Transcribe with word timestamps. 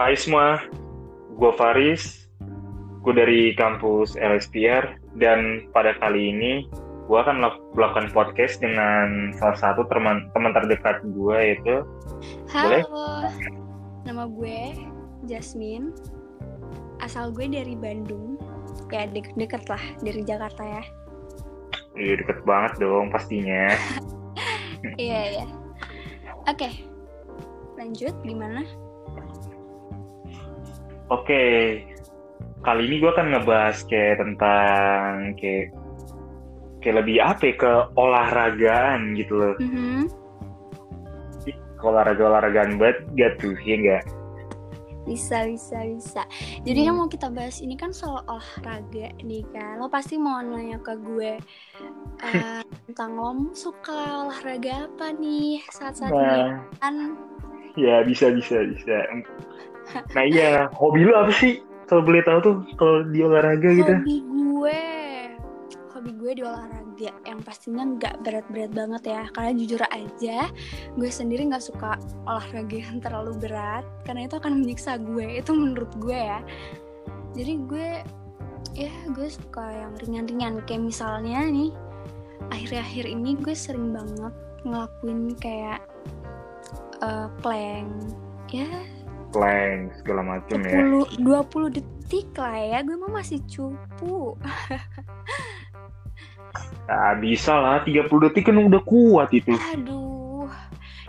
Hai 0.00 0.16
semua, 0.16 0.64
gue 1.36 1.52
Faris, 1.60 2.24
gue 3.04 3.12
dari 3.12 3.52
kampus 3.52 4.16
LSPR, 4.16 4.96
dan 5.20 5.68
pada 5.76 5.92
kali 6.00 6.32
ini 6.32 6.64
gue 7.04 7.18
akan 7.20 7.44
melakukan 7.76 8.08
podcast 8.08 8.64
dengan 8.64 9.36
salah 9.36 9.60
satu 9.60 9.84
teman 9.92 10.32
teman 10.32 10.56
terdekat 10.56 11.04
gue 11.04 11.36
yaitu 11.36 11.84
Halo, 12.48 13.28
nama 14.08 14.24
gue 14.24 14.88
Jasmine. 15.28 15.92
Asal 17.04 17.28
gue 17.36 17.52
dari 17.52 17.76
Bandung, 17.76 18.40
ya 18.88 19.04
deket-deket 19.04 19.68
lah 19.68 19.84
dari 20.00 20.24
Jakarta 20.24 20.64
ya. 20.64 20.82
Iya 22.00 22.24
deket 22.24 22.40
banget 22.48 22.80
dong 22.80 23.12
pastinya. 23.12 23.68
Iya 24.96 25.44
ya. 25.44 25.46
Oke, 26.48 26.88
lanjut 27.76 28.16
gimana? 28.24 28.64
Oke, 31.10 31.42
kali 32.62 32.82
ini 32.86 33.02
gue 33.02 33.10
akan 33.10 33.34
ngebahas 33.34 33.82
kayak 33.90 34.22
tentang 34.22 35.34
kayak 35.34 35.74
kayak 36.80 36.96
lebih 37.02 37.16
apa 37.18 37.42
ya, 37.50 37.54
ke 37.58 37.72
olahragaan 37.98 39.00
gitu 39.18 39.34
loh. 39.34 39.54
Mhm. 39.58 40.06
Ke 41.80 41.84
olahraga 41.84 42.22
olahragaan 42.30 42.78
banget 42.78 42.98
gak 43.18 43.32
tuh 43.42 43.56
ya 43.64 43.74
enggak? 43.76 44.04
Bisa, 45.08 45.48
bisa, 45.48 45.80
bisa. 45.82 46.22
Jadi 46.62 46.86
yang 46.86 47.00
mau 47.00 47.08
kita 47.08 47.32
bahas 47.32 47.58
ini 47.64 47.74
kan 47.74 47.90
soal 47.90 48.20
olahraga 48.28 49.10
nih 49.24 49.42
kan. 49.50 49.80
Lo 49.80 49.88
pasti 49.88 50.20
mau 50.20 50.38
nanya 50.44 50.78
ke 50.78 50.94
gue 50.94 51.40
eh, 52.22 52.62
tentang 52.86 53.18
lo 53.18 53.32
suka 53.56 54.28
olahraga 54.28 54.86
apa 54.86 55.10
nih 55.16 55.64
saat-saat 55.72 56.12
ini 56.14 56.22
Nah, 56.22 56.62
kan? 56.78 56.94
Ya 57.80 58.04
bisa 58.04 58.28
bisa 58.30 58.62
bisa. 58.68 58.96
Nah 60.14 60.24
iya, 60.24 60.70
hobi 60.76 61.02
lu 61.08 61.12
apa 61.16 61.32
sih? 61.34 61.64
Kalau 61.90 62.06
boleh 62.06 62.22
tahu 62.22 62.38
tuh 62.38 62.56
kalau 62.78 63.02
di 63.10 63.18
olahraga 63.26 63.68
gitu. 63.74 63.90
Hobi 63.90 64.22
gue, 64.22 64.82
hobi 65.90 66.10
gue 66.14 66.32
di 66.38 66.42
olahraga 66.46 67.10
yang 67.26 67.42
pastinya 67.42 67.82
nggak 67.82 68.22
berat-berat 68.22 68.70
banget 68.70 69.02
ya. 69.10 69.22
Karena 69.34 69.50
jujur 69.58 69.82
aja, 69.90 70.46
gue 70.94 71.10
sendiri 71.10 71.50
nggak 71.50 71.66
suka 71.66 71.98
olahraga 72.30 72.76
yang 72.78 73.02
terlalu 73.02 73.34
berat 73.42 73.82
karena 74.06 74.30
itu 74.30 74.38
akan 74.38 74.62
menyiksa 74.62 75.02
gue. 75.02 75.42
Itu 75.42 75.50
menurut 75.58 75.90
gue 75.98 76.14
ya. 76.14 76.38
Jadi 77.34 77.52
gue, 77.66 77.88
ya 78.78 78.92
gue 79.10 79.26
suka 79.26 79.66
yang 79.66 79.92
ringan-ringan. 79.98 80.62
Kayak 80.70 80.94
misalnya 80.94 81.42
nih, 81.50 81.74
akhir-akhir 82.54 83.10
ini 83.10 83.34
gue 83.42 83.54
sering 83.58 83.90
banget 83.90 84.30
ngelakuin 84.62 85.34
kayak 85.42 85.82
eh, 87.00 87.28
plank, 87.40 87.88
ya 88.48 88.68
Plank 89.30 89.94
segala 89.96 90.22
macam 90.26 90.58
ya. 90.60 90.82
10 90.82 91.22
20 91.22 91.70
detik 91.72 92.34
lah 92.34 92.56
ya 92.56 92.78
gue 92.82 92.96
mah 92.96 93.12
masih 93.12 93.38
cupu 93.46 94.34
Nah, 96.90 97.14
bisa 97.16 97.54
lah 97.54 97.86
30 97.86 98.10
detik 98.26 98.50
kan 98.50 98.58
udah 98.58 98.82
kuat 98.82 99.30
itu. 99.30 99.54
aduh 99.70 100.50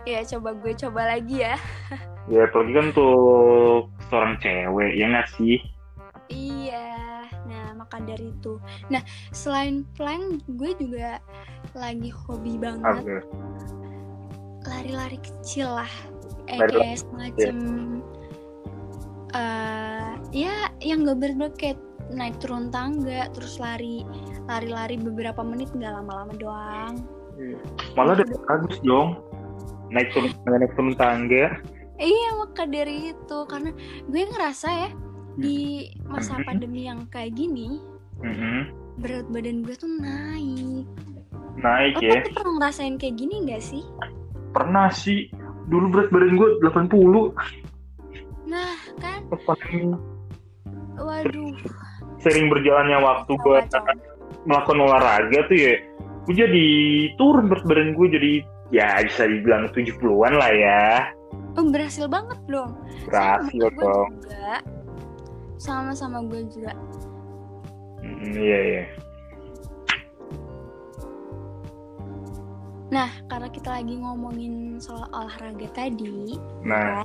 ya 0.04 0.22
coba 0.24 0.54
gue 0.54 0.72
coba 0.76 1.02
lagi 1.08 1.42
ya 1.42 1.58
Ya 2.30 2.46
apalagi 2.46 2.70
kan 2.70 2.86
untuk 2.94 3.90
seorang 4.06 4.38
cewek 4.38 4.94
ya 4.94 5.10
nggak 5.10 5.28
sih? 5.34 5.58
iya 6.28 7.26
nah 7.44 7.74
maka 7.76 7.98
dari 7.98 8.30
itu 8.30 8.56
nah 8.86 9.02
selain 9.30 9.82
plank 9.92 10.46
gue 10.48 10.70
juga 10.78 11.18
lagi 11.74 12.08
hobi 12.08 12.56
banget 12.56 13.02
Aduh. 13.02 13.22
Lari-lari 14.66 15.18
kecil 15.20 15.68
lah 15.70 15.92
eh, 16.50 16.58
kayak 16.58 17.02
semacam 17.02 17.56
eh 19.32 20.12
ya 20.32 20.68
yang 20.84 21.08
gak 21.08 21.18
kayak 21.56 21.80
naik 22.12 22.36
turun 22.40 22.68
tangga 22.68 23.32
terus 23.32 23.56
lari 23.56 24.04
lari-lari 24.44 25.00
beberapa 25.00 25.40
menit 25.40 25.72
nggak 25.72 25.92
lama-lama 26.02 26.34
doang 26.36 26.94
Malah 27.96 28.20
udah 28.20 28.26
bagus 28.46 28.76
dong. 28.84 29.18
Naik 29.88 30.12
turun 30.12 30.30
naik 30.46 30.72
turun 30.76 30.94
tangga. 30.94 31.58
Iya 31.96 32.28
maka 32.38 32.68
dari 32.68 33.12
itu 33.16 33.38
karena 33.48 33.72
gue 34.06 34.22
ngerasa 34.28 34.68
ya 34.68 34.90
di 35.40 35.88
masa 36.04 36.36
Mhm. 36.38 36.44
pandemi 36.44 36.80
yang 36.86 37.08
kayak 37.08 37.32
gini 37.34 37.80
Mhm. 38.20 38.60
berat 39.00 39.26
badan 39.32 39.64
gue 39.64 39.74
tuh 39.74 39.90
naik. 39.90 40.84
Naik 41.56 41.94
Lo 41.98 42.04
ya. 42.04 42.12
tapi 42.20 42.30
pernah 42.36 42.52
ngerasain 42.60 42.96
kayak 43.00 43.16
gini 43.16 43.34
gak 43.48 43.64
sih? 43.64 43.84
Pernah 44.52 44.88
sih. 44.92 45.28
Dulu 45.66 45.88
berat 45.88 46.08
badan 46.10 46.36
gue 46.36 46.48
80. 46.60 47.32
Nah 48.46 48.74
kan, 49.00 49.20
Pas 49.30 49.40
pandemi. 49.46 49.96
waduh. 50.98 51.54
Sering 52.20 52.46
berjalannya 52.52 52.98
waktu 53.00 53.32
gue 53.32 53.56
Kacau. 53.66 53.82
melakukan 54.44 54.78
olahraga 54.78 55.38
tuh 55.48 55.56
ya. 55.56 55.74
Gue 56.28 56.34
jadi 56.36 56.66
turun 57.16 57.48
berat 57.50 57.64
badan 57.64 57.94
gue 57.96 58.06
jadi 58.12 58.32
ya 58.70 59.00
bisa 59.02 59.26
dibilang 59.26 59.70
70-an 59.72 60.34
lah 60.36 60.52
ya. 60.52 60.82
Oh, 61.56 61.64
berhasil 61.68 62.08
banget 62.08 62.40
dong. 62.48 62.72
Berhasil 63.08 63.68
sama 63.72 63.80
dong. 63.80 64.08
Sama-sama 65.56 66.18
gue 66.26 66.42
juga. 66.50 66.72
Mm, 68.02 68.34
iya 68.34 68.58
iya. 68.66 68.84
Nah, 72.92 73.08
karena 73.24 73.48
kita 73.48 73.80
lagi 73.80 73.96
ngomongin 73.96 74.76
soal 74.76 75.08
olahraga 75.16 75.64
tadi, 75.72 76.36
Nah, 76.60 77.00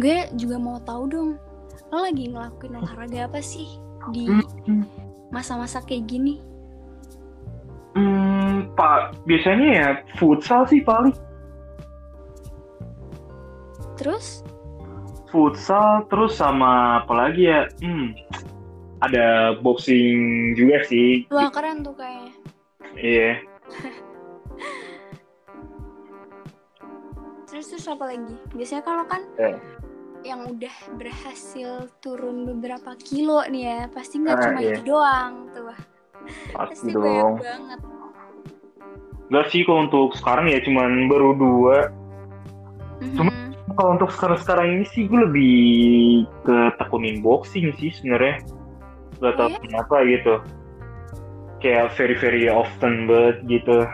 gue 0.00 0.32
juga 0.40 0.56
mau 0.56 0.80
tahu 0.80 1.02
dong, 1.12 1.30
lo 1.92 1.98
lagi 2.00 2.32
ngelakuin 2.32 2.80
olahraga 2.80 3.28
apa 3.28 3.44
sih 3.44 3.68
di 4.16 4.32
Hmm. 4.64 4.88
masa-masa 5.28 5.84
kayak 5.84 6.08
gini? 6.08 6.40
hmm, 7.92 8.72
Pak, 8.72 9.28
biasanya 9.28 9.68
ya 9.68 9.88
futsal 10.16 10.64
sih 10.64 10.80
paling. 10.80 11.12
Terus? 14.00 14.40
Futsal 15.28 16.08
terus 16.08 16.40
sama 16.40 17.04
apa 17.04 17.12
lagi 17.12 17.44
ya? 17.44 17.68
Hmm, 17.84 18.16
ada 19.04 19.52
boxing 19.60 20.16
juga 20.56 20.80
sih. 20.88 21.28
Wah 21.28 21.52
keren 21.52 21.84
tuh 21.84 21.92
kayaknya. 21.92 22.32
Iya. 22.96 23.30
Terus 27.60 27.76
terus 27.76 27.92
apa 27.92 28.08
lagi? 28.08 28.34
Biasanya 28.56 28.82
kalau 28.88 29.04
kan 29.04 29.20
Eh. 29.36 29.52
yang 30.24 30.48
udah 30.48 30.76
berhasil 30.96 31.92
turun 32.00 32.48
beberapa 32.48 32.96
kilo 32.96 33.44
nih 33.52 33.68
ya, 33.68 33.80
pasti 33.92 34.16
nggak 34.16 34.32
Ah, 34.32 34.42
cuma 34.48 34.60
iya. 34.64 34.72
itu 34.72 34.80
doang 34.88 35.32
tuh. 35.52 35.68
Pasti 35.68 36.56
Pasti 36.56 36.88
dong. 36.88 37.04
banyak 37.04 37.36
banget. 37.36 37.80
Enggak 39.28 39.46
sih 39.52 39.60
kalau 39.68 39.80
untuk 39.84 40.08
sekarang 40.16 40.48
ya 40.48 40.56
cuman 40.64 41.12
baru 41.12 41.30
dua. 41.36 41.76
Cuma- 43.12 43.28
Mhm. 43.28 43.76
Kalau 43.76 43.90
untuk 43.92 44.08
sekarang-sekarang 44.08 44.66
ini 44.80 44.84
sih 44.88 45.04
gue 45.04 45.20
lebih 45.20 45.56
ke 46.40 46.56
tekunin 46.80 47.20
boxing 47.20 47.76
sih 47.76 47.92
sebenarnya. 47.92 48.40
Gak 49.20 49.36
tau 49.36 49.46
Oh, 49.46 49.52
ya? 49.52 49.58
kenapa 49.60 49.96
gitu. 50.08 50.34
Kayak 51.60 51.92
very 51.92 52.16
very 52.16 52.48
often 52.48 53.04
banget 53.04 53.36
gitu. 53.44 53.84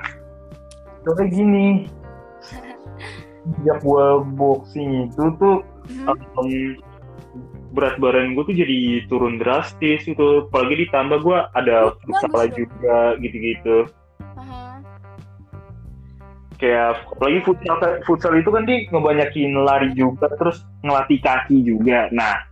Soalnya 1.02 1.26
gini. 1.34 1.66
Sejak 3.46 3.78
gue 3.82 4.06
boxing 4.34 4.90
itu 5.06 5.24
tuh 5.38 5.62
Mhm. 5.86 6.06
um, 6.34 6.50
berat 7.70 7.94
badan 8.00 8.34
gue 8.34 8.42
tuh 8.42 8.56
jadi 8.56 8.78
turun 9.06 9.38
drastis 9.38 10.02
gitu. 10.02 10.48
Apalagi 10.50 10.88
ditambah 10.88 11.18
gue 11.22 11.38
ada 11.54 11.94
futsal 12.02 12.32
dong. 12.32 12.54
juga 12.56 12.98
gitu-gitu. 13.22 13.76
Aha. 14.36 14.80
kayak 16.56 17.04
apalagi 17.12 17.44
futsal 17.44 17.76
futsal 18.08 18.32
itu 18.32 18.48
kan 18.48 18.64
dia 18.64 18.88
ngebanyakin 18.88 19.52
lari 19.60 19.92
juga 19.92 20.24
terus 20.40 20.64
ngelatih 20.80 21.20
kaki 21.20 21.60
juga 21.60 22.08
nah 22.16 22.48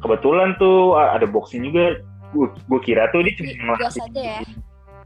kebetulan 0.00 0.56
tuh 0.56 0.96
ada 0.96 1.28
boxing 1.28 1.68
juga 1.68 2.00
gue 2.32 2.80
kira 2.80 3.08
tuh 3.12 3.20
dia 3.24 3.36
cuma 3.36 3.76
ngelatih 3.76 4.00
ya. 4.16 4.40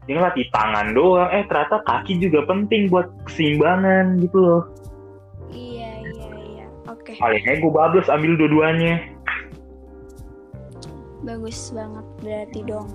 dia 0.07 0.13
ngelatih 0.15 0.47
tangan 0.55 0.95
doang 0.95 1.29
eh 1.35 1.43
ternyata 1.51 1.83
kaki 1.83 2.19
juga 2.23 2.47
penting 2.47 2.87
buat 2.87 3.11
keseimbangan 3.27 4.15
gitu 4.23 4.39
loh 4.39 4.63
Iya 4.63 4.71
iya 4.71 4.82
Oke, 7.13 7.21
palingnya 7.21 7.61
gue 7.61 7.71
bablas 7.71 8.09
ambil 8.09 8.33
dua-duanya 8.41 9.13
bagus 11.23 11.71
banget 11.71 12.05
berarti 12.19 12.59
dong. 12.67 12.89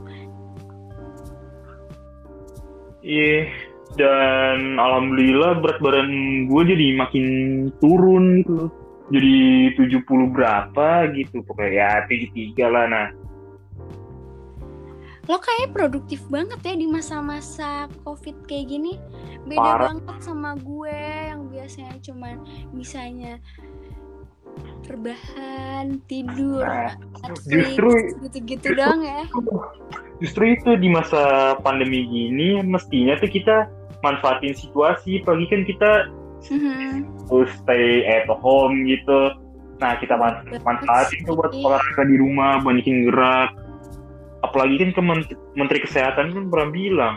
iya 3.00 3.48
dan 3.96 4.76
alhamdulillah 4.76 5.64
berat 5.64 5.80
badan 5.80 6.10
gue 6.44 6.62
jadi 6.66 6.86
makin 6.98 7.26
turun 7.80 8.44
gitu 8.44 8.52
loh 8.52 8.70
jadi 9.08 9.72
70 9.80 10.36
berapa 10.36 11.08
gitu 11.16 11.40
pokoknya 11.48 11.72
ya 11.72 11.90
73 12.04 12.68
lah 12.68 12.86
nah 12.90 13.08
Lo 15.28 15.36
kayak 15.36 15.76
produktif 15.76 16.24
banget 16.32 16.56
ya 16.64 16.72
di 16.72 16.88
masa-masa 16.88 17.84
covid 18.00 18.48
kayak 18.48 18.72
gini. 18.72 18.96
Beda 19.44 19.76
Parah. 19.76 19.92
banget 19.92 20.24
sama 20.24 20.56
gue 20.56 20.96
yang 21.28 21.52
biasanya 21.52 22.00
cuman 22.00 22.40
bisanya 22.72 23.36
rebahan 24.88 25.86
tidur 26.08 26.64
Nah, 26.64 26.92
Netflix, 27.22 27.44
justru- 27.46 28.08
gitu-gitu 28.24 28.68
dong 28.74 29.04
ya 29.04 29.22
Justru 30.18 30.50
itu 30.50 30.70
di 30.74 30.88
masa 30.90 31.54
pandemi 31.62 32.02
gini 32.02 32.58
mestinya 32.66 33.14
tuh 33.22 33.30
kita 33.30 33.70
manfaatin 34.02 34.50
situasi. 34.50 35.22
Apalagi 35.22 35.46
kan 35.46 35.62
kita 35.62 35.90
Mhm. 36.50 37.06
harus 37.30 37.50
stay 37.62 38.02
at 38.02 38.26
home 38.26 38.82
gitu. 38.82 39.30
Nah 39.78 39.94
kita 40.02 40.18
man- 40.18 40.42
manfaatin 40.58 41.22
tuh 41.22 41.38
buat 41.38 41.54
olahraga 41.54 42.02
di 42.02 42.18
rumah, 42.18 42.58
banyakin 42.62 43.06
gerak. 43.06 43.54
Apalagi 44.42 44.74
kan 44.82 44.90
ke 44.90 45.02
Men- 45.02 45.38
Menteri 45.54 45.78
Kesehatan 45.86 46.34
kan 46.34 46.44
pernah 46.50 46.70
bilang 46.70 47.14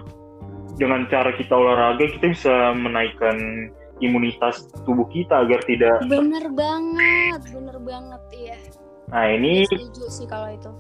dengan 0.78 1.10
cara 1.10 1.34
kita 1.34 1.54
olahraga 1.54 2.06
kita 2.06 2.34
bisa 2.34 2.54
menaikkan 2.74 3.70
imunitas 4.02 4.68
tubuh 4.84 5.06
kita 5.14 5.46
agar 5.46 5.62
tidak. 5.70 6.02
bener 6.10 6.46
banget 6.52 7.42
bener 7.54 7.78
banget 7.82 8.22
iya 8.34 8.60
Nah 9.12 9.28
ini 9.28 9.68
setuju 9.68 10.08
sih 10.08 10.24
kalau 10.24 10.48
itu 10.56 10.72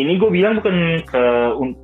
ini 0.00 0.16
gue 0.16 0.30
bilang 0.32 0.56
bukan 0.60 1.04
ke 1.04 1.22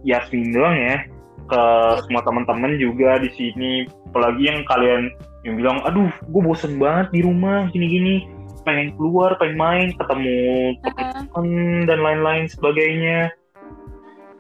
Yasmin 0.09 0.57
doang 0.57 0.77
ya, 0.81 0.97
ke 1.45 1.63
semua 2.09 2.25
teman-teman 2.25 2.81
juga 2.81 3.21
di 3.21 3.29
sini. 3.37 3.85
Apalagi 4.09 4.49
yang 4.49 4.65
kalian 4.65 5.13
yang 5.45 5.55
bilang, 5.61 5.79
aduh, 5.85 6.09
gue 6.09 6.43
bosen 6.43 6.81
banget 6.81 7.13
di 7.13 7.21
rumah 7.21 7.69
gini-gini, 7.69 8.25
pengen 8.65 8.97
keluar, 8.97 9.37
pengen 9.37 9.61
main, 9.61 9.89
ketemu 9.93 10.73
teman 10.81 11.49
dan 11.85 12.01
lain-lain 12.01 12.49
sebagainya. 12.49 13.29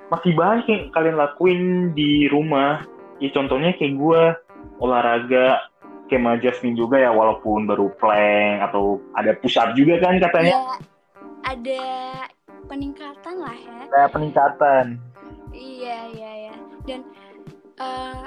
Masih 0.09 0.33
banyak 0.33 0.67
yang 0.73 0.83
kalian 0.97 1.17
lakuin 1.21 1.63
di 1.93 2.25
rumah. 2.33 2.81
Ya 3.21 3.29
contohnya 3.37 3.77
kayak 3.77 4.01
gue 4.01 4.23
olahraga 4.81 5.68
kayak 6.09 6.21
sama 6.25 6.33
Jasmine 6.41 6.77
juga 6.77 6.97
ya 6.99 7.13
walaupun 7.13 7.69
baru 7.69 7.93
plank 8.01 8.73
atau 8.73 8.99
ada 9.15 9.37
push 9.39 9.61
up 9.61 9.77
juga 9.77 10.01
kan 10.01 10.17
katanya. 10.19 10.57
Ya 10.57 10.63
ada 11.47 11.83
peningkatan 12.67 13.35
lah 13.41 13.57
ya. 13.57 13.79
Ada 13.89 14.09
peningkatan. 14.11 14.85
Iya 15.53 15.99
iya 16.17 16.31
iya. 16.49 16.55
Dan 16.85 17.01
eh, 17.79 18.27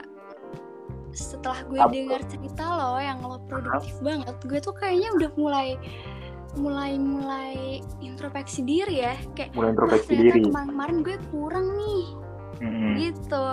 setelah 1.11 1.59
gue 1.67 1.79
Apa? 1.81 1.91
dengar 1.91 2.21
cerita 2.29 2.63
lo 2.63 2.97
yang 3.01 3.19
lo 3.25 3.37
produktif 3.49 3.97
banget, 3.99 4.35
gue 4.47 4.59
tuh 4.61 4.73
kayaknya 4.77 5.09
udah 5.17 5.31
mulai 5.35 5.67
mulai 6.55 6.99
mulai 6.99 7.79
introspeksi 7.99 8.63
diri 8.63 9.03
ya. 9.03 9.15
Kayak 9.35 9.57
mulai 9.57 9.69
"Wah, 9.69 9.73
introspeksi 9.75 10.13
diri. 10.15 10.39
kemarin-kemarin 10.45 10.97
gue 11.03 11.17
kurang 11.33 11.67
nih. 11.77 12.05
Mm-mm. 12.61 12.93
gitu 12.93 13.45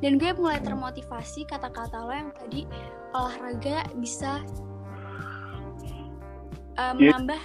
dan 0.00 0.16
gue 0.16 0.32
mulai 0.36 0.60
termotivasi 0.60 1.44
kata-kata 1.44 1.96
lo 2.00 2.12
yang 2.12 2.32
tadi 2.32 2.64
olahraga 3.12 3.84
bisa 4.00 4.40
Iya. 6.80 6.96
menambah 6.96 7.40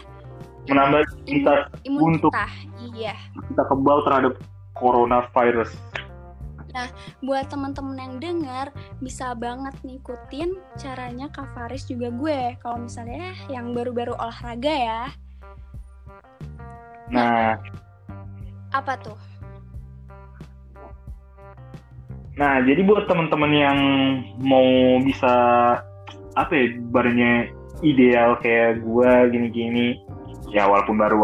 menambah 0.66 1.02
kita 1.28 1.54
imun 1.84 2.18
untuk- 2.18 2.32
kita 2.32 2.48
iya. 2.96 3.16
kita 3.52 3.64
kebal 3.68 4.00
terhadap 4.08 4.34
coronavirus. 4.74 5.72
buat 7.24 7.48
teman-teman 7.48 7.96
yang 7.96 8.16
dengar 8.20 8.68
bisa 9.00 9.32
banget 9.32 9.72
ngikutin 9.88 10.60
caranya 10.76 11.32
Kak 11.32 11.56
Faris 11.56 11.88
juga 11.88 12.12
gue. 12.12 12.60
Kalau 12.60 12.84
misalnya 12.84 13.32
yang 13.48 13.72
baru-baru 13.72 14.12
olahraga 14.20 14.76
ya. 14.76 15.02
Nah, 17.16 17.56
apa 18.76 18.94
tuh 19.00 19.16
nah 22.36 22.60
jadi 22.64 22.84
buat 22.84 23.08
teman-teman 23.08 23.52
yang 23.56 23.80
mau 24.44 25.00
bisa 25.04 25.34
apa 26.36 26.52
ya 26.52 26.66
badannya 26.92 27.52
ideal 27.80 28.36
kayak 28.44 28.84
gua 28.84 29.28
gini-gini, 29.32 30.00
ya 30.52 30.68
walaupun 30.68 31.00
baru 31.00 31.24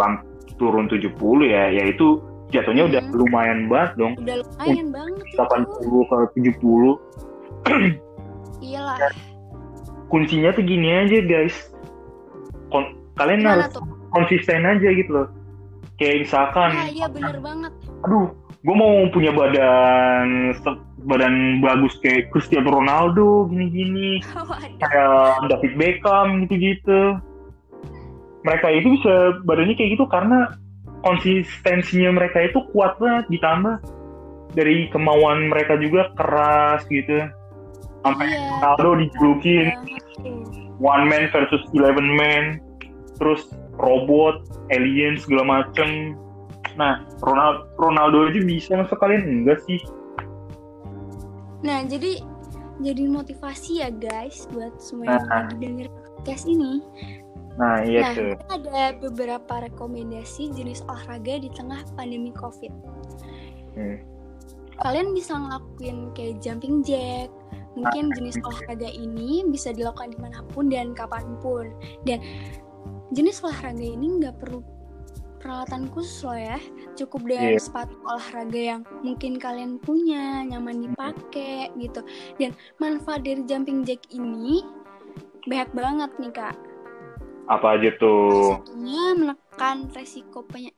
turun 0.56 0.88
70 0.88 1.12
ya, 1.48 1.68
ya 1.72 1.84
itu 1.90 2.22
jatuhnya 2.52 2.88
udah 2.88 3.02
Hmm. 3.02 3.16
lumayan 3.16 3.60
banget 3.72 3.92
dong. 3.98 4.14
udah 4.20 4.36
lumayan 4.44 4.88
banget 4.92 5.24
itu 5.28 5.36
80 5.40 6.02
ke 6.08 6.18
70. 6.36 6.92
iyalah 8.66 9.00
Kuncinya 10.12 10.52
tuh 10.52 10.68
gini 10.68 10.92
aja, 10.92 11.24
guys. 11.24 11.72
Kon- 12.68 13.00
kalian 13.16 13.48
gimana 13.48 13.64
harus 13.64 13.80
tuh 13.80 13.84
konsisten 14.12 14.68
aja 14.68 14.88
gitu 14.92 15.12
loh. 15.12 15.28
Kayak 15.96 16.28
misalkan 16.28 16.72
ah 16.76 16.90
iya 16.90 17.08
bener 17.08 17.38
banget 17.40 17.72
aduh 18.02 18.34
gue 18.66 18.76
mau 18.76 19.06
punya 19.14 19.32
badan 19.34 20.50
badan 21.06 21.60
bagus 21.60 21.98
kayak 22.00 22.30
Cristiano 22.30 22.70
Ronaldo 22.72 23.50
gini-gini. 23.50 24.22
Kayak 24.82 25.50
David 25.50 25.74
Beckham 25.78 26.28
gitu-gitu. 26.46 27.18
Mereka 28.42 28.68
itu 28.74 28.98
bisa 28.98 29.38
badannya 29.46 29.78
kayak 29.78 29.92
gitu 29.98 30.06
karena 30.10 30.58
konsistensinya 31.06 32.18
mereka 32.18 32.42
itu 32.42 32.62
kuat 32.74 32.98
banget 32.98 33.30
ditambah 33.30 33.78
dari 34.54 34.90
kemauan 34.90 35.50
mereka 35.54 35.78
juga 35.78 36.10
keras 36.18 36.82
gitu. 36.90 37.30
Sampai 38.02 38.26
Iya. 38.34 38.42
Ronaldo 38.58 38.90
dijulukin 39.06 39.68
banget 39.78 40.04
tuh. 40.26 40.42
one 40.82 41.06
man 41.06 41.30
versus 41.30 41.62
eleven 41.78 42.10
man. 42.18 42.58
Terus 43.22 43.46
robot 43.78 44.42
alien 44.74 45.22
segala 45.22 45.62
macem. 45.62 46.18
Nah 46.82 47.06
Ronaldo 47.22 47.70
Ronaldo 47.78 48.18
aja 48.34 48.42
bisa 48.42 48.74
masa 48.74 48.98
kalian? 48.98 49.46
Enggak 49.46 49.62
sih 49.70 49.78
nah 51.62 51.86
jadi 51.86 52.22
jadi 52.82 53.04
motivasi 53.06 53.86
ya 53.86 53.90
guys 53.94 54.50
buat 54.50 54.74
semua 54.82 55.06
yang 55.18 55.26
Nah. 55.30 55.46
lagi 55.46 55.56
denger 55.62 55.88
podcast 56.18 56.46
ini 56.50 56.82
nah 57.60 57.84
iya 57.84 58.02
nah, 58.02 58.12
tuh 58.16 58.34
ada 58.50 58.84
beberapa 58.98 59.54
rekomendasi 59.70 60.56
jenis 60.56 60.82
olahraga 60.88 61.36
di 61.44 61.52
tengah 61.52 61.84
pandemi 62.00 62.32
COVID. 62.32 62.72
Hmm. 63.76 64.00
Kalian 64.82 65.12
bisa 65.14 65.36
ngelakuin 65.36 66.16
kayak 66.16 66.40
jumping 66.42 66.82
jack. 66.82 67.28
Mungkin 67.76 68.12
Ah, 68.12 68.14
jenis 68.18 68.40
olahraga 68.42 68.88
ini 68.88 69.44
bisa 69.48 69.76
dilakukan 69.76 70.16
di 70.16 70.20
mana 70.20 70.42
pun 70.56 70.72
dan 70.72 70.96
kapan 70.96 71.38
pun. 71.44 71.76
Dan 72.08 72.24
jenis 73.12 73.44
olahraga 73.44 73.84
ini 73.84 74.20
nggak 74.24 74.40
perlu 74.42 74.64
peralatan 75.42 75.90
khusus 75.90 76.24
loh 76.24 76.38
ya. 76.38 76.58
Cukup 76.94 77.26
dengan 77.26 77.58
Iya. 77.58 77.62
sepatu 77.62 77.98
olahraga 78.06 78.62
yang 78.78 78.82
mungkin 79.02 79.36
kalian 79.36 79.82
punya, 79.82 80.46
nyaman 80.46 80.86
dipakai 80.86 81.74
gitu. 81.76 82.06
Dan 82.38 82.54
manfaat 82.78 83.26
dari 83.26 83.42
jumping 83.44 83.82
jack 83.82 84.06
ini 84.14 84.62
banyak 85.44 85.70
banget 85.74 86.12
nih 86.22 86.32
kak. 86.32 86.58
apa 87.50 87.76
aja 87.76 87.92
tuh 88.00 88.64
satunya 88.64 89.12
menekan 89.12 89.92
resiko 89.92 90.40
peny- 90.46 90.72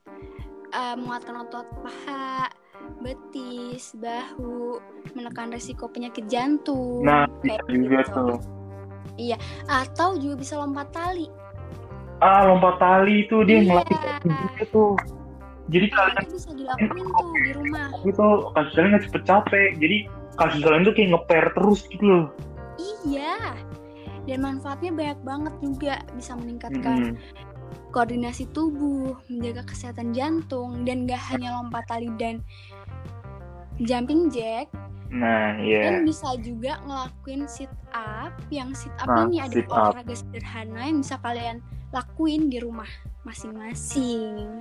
eh, 0.74 0.96
muatan 0.98 1.46
otot 1.46 1.70
paha, 1.86 2.50
betis, 2.98 3.94
bahu, 3.94 4.82
menekan 5.14 5.54
resiko 5.54 5.86
penyakit 5.86 6.26
jantung, 6.26 7.06
nah 7.06 7.30
kayak 7.46 7.62
bisa 7.68 7.78
juga 7.78 8.00
gitu. 8.02 8.16
tuh 8.18 8.36
atau 9.70 10.10
juga 10.18 10.36
bisa 10.42 10.58
lompat 10.58 10.90
tali. 10.90 11.30
Ah 12.24 12.48
lompat 12.48 12.80
tali 12.80 13.28
itu 13.28 13.44
dia 13.44 13.60
Iya. 13.60 13.68
ngelatih 13.68 13.98
juga 14.24 14.64
tuh 14.72 14.92
jadi 15.68 15.86
kalian 15.90 16.16
itu 16.24 16.36
bisa 16.36 16.52
dilakuin 16.56 17.08
tuh 17.08 17.28
di 17.36 17.52
rumah. 17.52 17.88
itu 18.04 18.28
kaki 18.52 18.70
kalian 18.72 18.90
nggak 18.92 19.04
cepet 19.08 19.24
capek 19.24 19.70
jadi 19.78 19.98
kaki 20.34 20.58
kalian 20.60 20.84
tuh 20.84 20.94
kayak 20.94 21.10
ngeper 21.12 21.46
terus 21.54 21.80
gitu 21.92 22.06
loh 22.08 22.26
Iya. 23.06 23.54
Dan 24.24 24.40
manfaatnya 24.40 24.90
banyak 24.90 25.20
banget 25.22 25.54
juga 25.60 25.94
bisa 26.16 26.32
meningkatkan 26.34 27.14
Mm-mm. 27.14 27.92
koordinasi 27.92 28.48
tubuh, 28.50 29.20
menjaga 29.28 29.68
kesehatan 29.68 30.16
jantung, 30.16 30.88
dan 30.88 31.04
gak 31.04 31.20
hanya 31.28 31.54
lompat 31.54 31.84
tali 31.86 32.08
dan 32.16 32.40
jumping 33.78 34.32
jack, 34.32 34.72
nah 35.10 35.60
iya 35.60 35.92
Dan 35.92 36.08
bisa 36.08 36.34
juga 36.40 36.80
ngelakuin 36.86 37.46
sit 37.46 37.70
up. 37.92 38.32
Yang 38.48 38.88
sit 38.88 38.94
up 38.98 39.12
Nah, 39.12 39.28
ini 39.28 39.38
ada 39.38 39.60
olahraga 39.68 40.16
sederhana 40.16 40.82
yang 40.82 40.98
bisa 41.02 41.16
kalian 41.20 41.58
lakuin 41.94 42.50
di 42.50 42.58
rumah 42.58 42.90
masing-masing. 43.24 44.60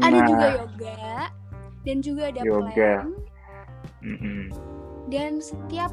Ada 0.00 0.18
Nah, 0.18 0.26
juga 0.26 0.46
yoga 0.56 1.02
dan 1.84 1.96
juga 2.00 2.22
ada 2.32 2.40
Yoga. 2.42 2.64
plank. 2.72 3.12
mm-mm. 4.02 4.40
Dan 5.12 5.38
setiap 5.38 5.92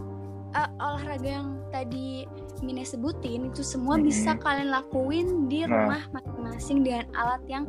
uh, 0.55 0.69
olahraga 0.79 1.43
yang 1.43 1.59
tadi 1.69 2.25
Mine 2.59 2.83
sebutin 2.83 3.51
itu 3.51 3.63
semua 3.63 3.95
Mm-mm. 3.95 4.07
bisa 4.07 4.35
kalian 4.39 4.71
lakuin 4.71 5.47
di 5.47 5.63
Nah. 5.63 5.71
rumah 5.87 6.01
masing-masing 6.11 6.83
dengan 6.83 7.05
alat 7.15 7.43
yang 7.47 7.65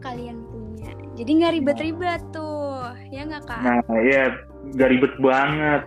kalian 0.00 0.44
punya. 0.48 0.92
Jadi 1.16 1.30
nggak 1.40 1.52
ribet-ribet 1.60 2.22
tuh, 2.30 2.84
ya 3.10 3.24
nggak 3.24 3.44
kak? 3.48 3.60
Nah, 3.64 3.80
iya, 4.04 4.36
gak 4.76 4.90
ribet 4.92 5.14
banget. 5.18 5.82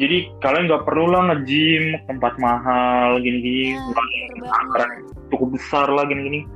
Jadi 0.00 0.16
kalian 0.40 0.64
nggak 0.68 0.84
perlu 0.84 1.06
lah 1.12 1.22
nge-gym 1.32 1.96
tempat 2.08 2.36
mahal 2.40 3.20
gini-gini, 3.20 3.76
Nah, 3.76 4.88
Cukup 5.30 5.56
besar 5.56 5.86
lah 5.90 6.06
gini-gini. 6.06 6.46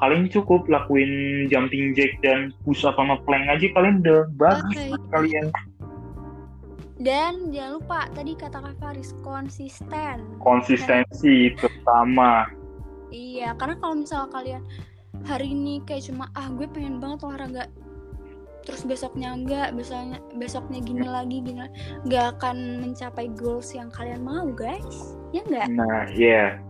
Kalian 0.00 0.32
cukup 0.32 0.64
lakuin 0.70 1.44
jumping 1.52 1.92
jack 1.92 2.16
dan 2.24 2.56
push 2.64 2.88
up 2.88 2.96
sama 2.96 3.20
plank 3.28 3.44
aja 3.52 3.68
kalian 3.76 4.00
udah 4.00 4.20
bagus 4.40 4.76
buat 4.88 5.04
kalian. 5.12 5.46
Dan 7.00 7.52
jangan 7.52 7.80
lupa 7.80 8.00
tadi 8.12 8.32
kata 8.36 8.60
Kak 8.60 8.76
Faris 8.80 9.12
konsisten. 9.20 10.24
Konsistensi 10.40 11.52
terutama. 11.56 12.48
Iya, 13.12 13.56
karena 13.56 13.76
kalau 13.80 14.00
misalnya 14.00 14.28
kalian 14.32 14.62
hari 15.24 15.52
ini 15.52 15.84
kayak 15.84 16.08
cuma 16.08 16.32
ah 16.32 16.48
gue 16.48 16.64
pengen 16.70 16.96
banget 16.96 17.20
olahraga 17.28 17.64
terus 18.64 18.84
besoknya 18.84 19.32
enggak 19.34 19.72
besoknya 19.72 20.20
besoknya 20.36 20.78
gini 20.84 21.06
lagi 21.08 21.40
gini 21.40 21.64
nggak 22.06 22.38
akan 22.38 22.84
mencapai 22.84 23.32
goals 23.34 23.72
yang 23.72 23.88
kalian 23.88 24.20
mau 24.20 24.46
guys 24.52 25.16
ya 25.32 25.40
enggak 25.48 25.66
Nah, 25.72 26.04
iya. 26.12 26.60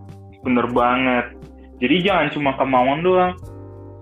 Bener 0.41 0.67
banget. 0.73 1.37
Jadi 1.81 1.97
jangan 2.01 2.29
cuma 2.31 2.51
kemauan 2.55 3.01
doang. 3.01 3.35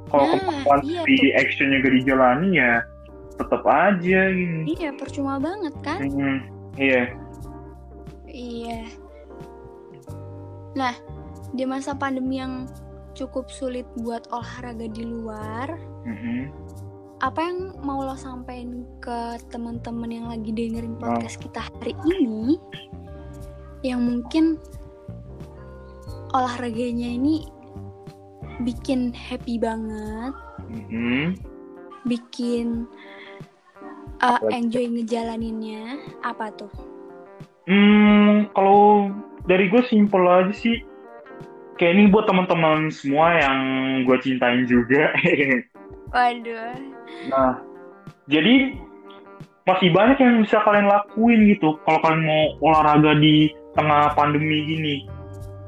Kalau 0.08 0.24
Nah, 0.24 0.32
kemauan 0.34 0.78
iya 0.82 1.00
di 1.04 1.16
tuh. 1.16 1.30
actionnya 1.36 1.76
gak 1.78 1.94
dijalani 1.94 2.48
ya 2.54 2.74
tetap 3.38 3.62
aja 3.62 4.20
gini. 4.28 4.66
iya 4.74 4.90
percuma 4.90 5.38
banget 5.38 5.70
kan 5.78 6.02
Hmm, 6.02 6.38
iya. 6.74 7.06
Iya. 8.26 8.82
Nah, 10.74 10.94
di 11.48 11.62
masa 11.62 11.94
pandemi 11.94 12.38
yang 12.38 12.66
cukup 13.14 13.46
sulit 13.48 13.86
buat 13.96 14.26
olahraga 14.28 14.86
di 14.86 15.02
luar, 15.02 15.70
Mhm. 16.02 16.50
apa 17.18 17.40
yang 17.40 17.58
mau 17.78 17.98
lo 17.98 18.14
sampein 18.14 18.82
ke 18.98 19.18
teman-teman 19.48 20.06
yang 20.08 20.26
lagi 20.26 20.50
dengerin 20.50 20.94
Oh. 20.96 21.02
podcast 21.04 21.38
kita 21.38 21.62
hari 21.62 21.94
ini 22.06 22.58
yang 23.82 24.02
mungkin 24.02 24.58
olahraganya 26.30 27.08
ini 27.08 27.46
bikin 28.62 29.14
happy 29.14 29.58
banget, 29.58 30.34
Mhm. 30.68 31.38
bikin 32.06 32.86
uh, 34.22 34.40
enjoy 34.50 34.86
ngejalaninnya. 34.86 35.98
Apa 36.26 36.50
tuh? 36.54 36.72
Hmm, 37.68 38.48
kalau 38.56 39.12
dari 39.44 39.68
gue 39.68 39.82
simpel 39.86 40.24
aja 40.24 40.52
sih. 40.52 40.82
Kayak 41.78 41.94
ini 41.94 42.04
buat 42.10 42.26
teman-teman 42.26 42.90
semua 42.90 43.38
yang 43.38 43.58
gue 44.02 44.18
cintain 44.18 44.66
juga. 44.66 45.14
Waduh. 46.14 46.74
Nah, 47.30 47.62
jadi 48.26 48.74
masih 49.62 49.94
banyak 49.94 50.18
yang 50.18 50.42
bisa 50.42 50.58
kalian 50.66 50.90
lakuin 50.90 51.46
gitu 51.46 51.78
kalau 51.86 52.00
kalian 52.02 52.24
mau 52.26 52.42
olahraga 52.64 53.14
di 53.20 53.52
tengah 53.78 54.10
pandemi 54.18 54.66
gini. 54.66 54.94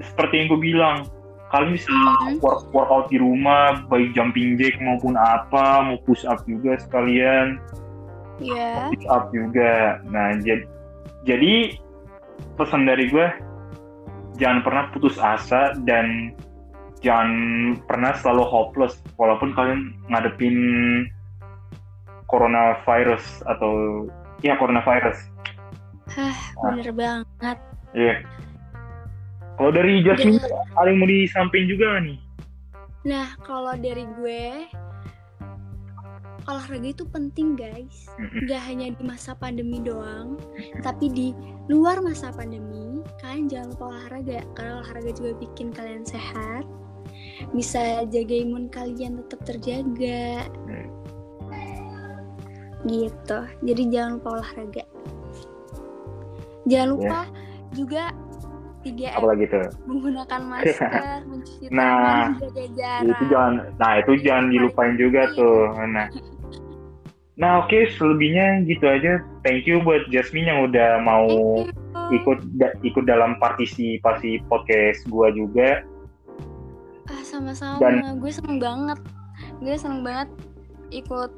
Seperti 0.02 0.35
yang 0.42 0.47
gue 0.50 0.61
bilang, 0.61 0.97
kalian 1.50 1.75
bisa 1.75 1.90
Mhm. 1.90 2.38
work, 2.38 2.71
workout 2.71 3.11
di 3.11 3.19
rumah, 3.19 3.83
baik 3.90 4.14
jumping 4.14 4.54
jack 4.54 4.78
maupun 4.78 5.19
apa, 5.19 5.83
mau 5.83 5.99
push 6.07 6.23
up 6.23 6.42
juga 6.47 6.78
sekalian, 6.78 7.59
Ya. 8.38 8.87
push 8.88 9.07
up 9.11 9.35
juga. 9.35 9.99
Nah, 10.07 10.38
jadi, 10.38 10.62
jadi 11.26 11.75
pesan 12.54 12.87
dari 12.87 13.11
gue, 13.11 13.26
jangan 14.38 14.62
pernah 14.62 14.85
putus 14.95 15.19
asa 15.19 15.75
dan 15.83 16.33
jangan 17.02 17.30
pernah 17.85 18.14
selalu 18.16 18.45
hopeless 18.47 19.00
walaupun 19.19 19.50
kalian 19.57 19.92
ngadepin 20.09 20.57
coronavirus 22.30 23.42
atau 23.50 24.07
ya 24.47 24.54
coronavirus. 24.54 25.19
Hah, 26.14 26.38
bener 26.62 26.95
banget. 26.95 27.59
Iya. 27.90 28.23
Kalau 29.61 29.76
dari 29.76 30.00
Jasmine 30.00 30.40
ada 30.73 30.88
yang 30.88 31.05
mau 31.05 31.05
disampaikan 31.05 31.69
juga 31.69 32.00
nih? 32.00 32.17
Nah, 33.05 33.29
kalau 33.45 33.76
dari 33.76 34.09
gue, 34.17 34.64
olahraga 36.49 36.88
itu 36.88 37.05
penting 37.05 37.61
guys. 37.61 38.09
Gak 38.49 38.57
hanya 38.64 38.88
di 38.97 39.05
masa 39.05 39.37
pandemi 39.37 39.85
doang, 39.85 40.40
tapi 40.81 41.12
di 41.12 41.37
luar 41.69 42.00
masa 42.00 42.33
pandemi, 42.33 43.05
kalian 43.21 43.52
jangan 43.52 43.69
lupa 43.76 43.85
olahraga. 43.93 44.40
Karena 44.57 44.81
olahraga 44.81 45.12
juga 45.12 45.37
bikin 45.37 45.76
kalian 45.76 46.09
sehat, 46.09 46.64
bisa 47.52 48.09
jaga 48.09 48.37
imun 48.40 48.73
kalian 48.73 49.21
tetap 49.29 49.45
terjaga. 49.45 50.49
Gitu. 52.88 53.38
Jadi 53.61 53.83
jangan 53.93 54.17
lupa 54.17 54.40
olahraga. 54.40 54.85
Jangan 56.64 56.88
Ya. 56.88 56.93
lupa 56.97 57.21
juga 57.76 58.17
3M 58.80 59.12
Apalagi 59.12 59.44
tuh? 59.46 59.66
menggunakan 59.84 60.40
masker, 60.50 61.18
mencuci 61.28 61.64
Nah, 61.68 61.92
tangan, 61.92 62.28
jaga 62.40 62.64
jarak. 62.76 63.10
Itu 63.12 63.25
jangan, 63.28 63.54
nah 63.76 63.92
itu 63.99 64.12
jangan 64.25 64.46
dilupain 64.49 64.94
juga 64.96 65.22
tuh. 65.37 65.58
Nah, 65.90 66.06
nah 67.37 67.64
oke 67.64 67.78
selebihnya 67.96 68.64
gitu 68.64 68.84
aja. 68.84 69.20
Thank 69.40 69.64
you 69.64 69.80
buat 69.80 70.08
Jasmine 70.08 70.49
yang 70.49 70.60
udah 70.68 71.00
mau 71.00 71.25
ikut 72.12 72.38
da- 72.56 72.76
ikut 72.80 73.04
dalam 73.04 73.40
partisipasi 73.40 74.44
podcast 74.49 75.04
gua 75.08 75.32
juga. 75.32 75.80
Ah, 77.08 77.22
sama-sama. 77.25 77.80
Dan- 77.80 78.20
Gue 78.20 78.28
seneng 78.28 78.60
banget. 78.60 79.00
Gue 79.58 79.75
seneng 79.75 80.04
banget 80.04 80.28
ikut 80.92 81.32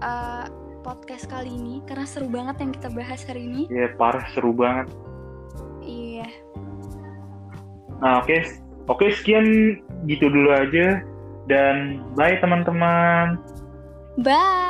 uh, 0.00 0.46
podcast 0.82 1.30
kali 1.30 1.54
ini 1.54 1.78
karena 1.86 2.02
seru 2.02 2.26
banget 2.26 2.58
yang 2.58 2.72
kita 2.74 2.88
bahas 2.90 3.22
hari 3.22 3.46
ini. 3.46 3.62
Ya 3.70 3.94
parah 3.94 4.26
seru 4.34 4.50
banget. 4.50 4.90
Nah 8.02 8.20
oke, 8.20 8.36
oke 8.90 9.06
sekian 9.14 9.78
gitu 10.10 10.26
dulu 10.26 10.50
aja 10.50 11.00
dan 11.46 12.02
bye 12.18 12.36
teman-teman. 12.42 13.38
Bye. 14.20 14.61